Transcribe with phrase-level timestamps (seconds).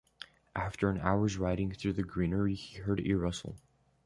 [0.55, 3.57] After an hour's riding through the greenery, he heard a rustle.